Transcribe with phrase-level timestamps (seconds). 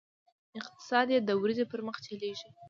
[0.59, 2.49] اقتصاد یې د ورځې پر مخ چلېږي.